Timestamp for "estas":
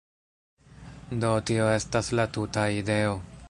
1.77-2.11